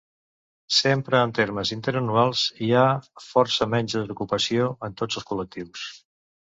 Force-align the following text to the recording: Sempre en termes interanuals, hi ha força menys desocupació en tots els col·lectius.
Sempre 0.77 1.19
en 1.25 1.33
termes 1.39 1.73
interanuals, 1.75 2.47
hi 2.65 2.71
ha 2.79 2.87
força 3.27 3.71
menys 3.75 3.99
desocupació 4.01 4.75
en 4.89 5.01
tots 5.05 5.23
els 5.23 5.33
col·lectius. 5.35 5.91